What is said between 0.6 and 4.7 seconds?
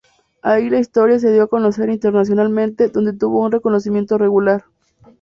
la historia se dio a conocer internacionalmente, donde tuvo un´reconocimiento regular.